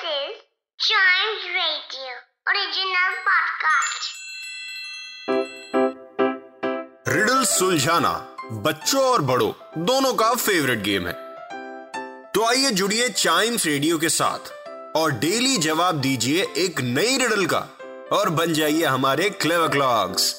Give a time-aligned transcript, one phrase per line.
[0.00, 0.36] This is
[0.78, 2.12] Chimes Radio
[2.50, 4.06] original podcast.
[7.08, 8.12] Riddle सुलझाना
[8.66, 9.50] बच्चों और बड़ों
[9.86, 11.12] दोनों का फेवरेट गेम है
[12.34, 14.52] तो आइए जुड़िए चाइम्स रेडियो के साथ
[14.96, 17.66] और डेली जवाब दीजिए एक नई रिडल का
[18.18, 20.34] और बन जाइए हमारे क्लेवर क्लॉक्स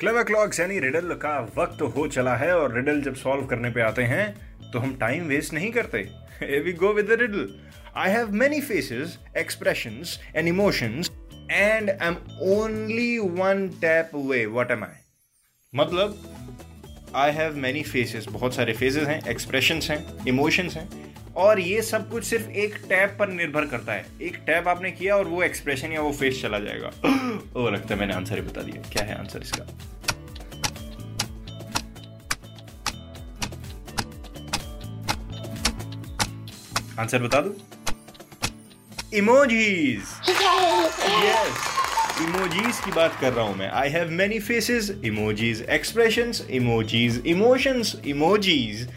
[0.00, 3.80] क्लेवर क्लॉक्स यानी रिडल का वक्त हो चला है और रिडल जब सॉल्व करने पे
[3.82, 4.24] आते हैं
[4.74, 5.98] तो हम टाइम वेस्ट नहीं करते।
[6.60, 7.48] We go with riddle
[7.96, 11.10] I have many faces expressions and emotions
[11.50, 12.16] and I am
[12.52, 15.00] only one tap away what am I
[15.72, 16.18] मतलब
[17.16, 20.88] आई हैव मैनी फेसेस बहुत सारे फेसेस हैं एक्सप्रेशंस हैं इमोशंस हैं,
[21.36, 25.16] और ये सब कुछ सिर्फ़ एक टैप पर निर्भर करता है। एक टैप आपने किया
[25.16, 26.88] और वो एक्सप्रेशन या वो फेस चला जाएगा।
[27.56, 29.66] ओ लगता है मैंने आंसर ही बता दिया। क्या है आंसर इसका?
[37.00, 37.54] आंसर बता दो?
[39.16, 40.02] इमोजीज
[41.24, 41.72] यस
[42.22, 47.94] इमोजीज की बात कर रहा हूँ मैं। I have many faces emojis expressions emojis emotions
[48.06, 48.88] emojis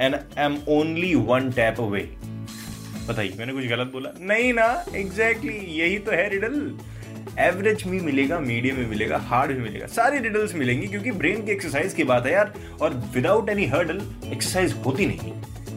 [0.00, 2.02] and I am only one tap away
[3.08, 4.10] बताइए मैंने कुछ गलत बोला?
[4.20, 6.78] नहीं ना एग्जैक्टली exactly, यही तो है रिडल
[7.40, 11.52] एवरेज भी मिलेगा मीडियम भी मिलेगा हार्ड भी मिलेगा। सारी रिडल्स मिलेंगी क्योंकि ब्रेन की
[11.52, 12.52] एक्सरसाइज की बात है यार
[12.82, 14.00] और विदाउट एनी हर्डल
[14.32, 15.32] एक्सरसाइज होती नहीं।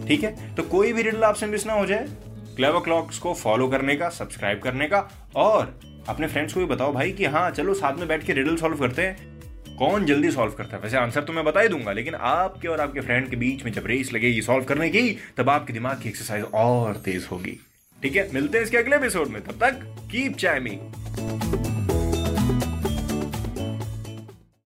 [0.07, 0.55] ठीक है?
[0.55, 2.07] तो कोई भी रिडल आपसे मिस ना हो जाए।
[2.55, 4.99] क्लेवर क्लॉक्स को फॉलो करने का सब्सक्राइब करने का
[5.35, 8.55] और अपने फ्रेंड्स को भी बताओ भाई कि हाँ चलो साथ में बैठ के रिडल
[8.55, 10.81] सॉल्व करते हैं। कौन जल्दी सॉल्व करता है?
[10.83, 13.71] वैसे आंसर तो मैं बता ही दूँगा, लेकिन आपके और आपके फ्रेंड के बीच में
[13.71, 17.59] जब रेस लगेगी सॉल्व करने की, तब आपके दिमाग की एक्सरसाइज और तेज होगी।
[18.01, 18.29] ठीक है?
[18.33, 21.76] मिलते हैं इसके अगले एपिसोड में, तब तक कीप चाइमिंग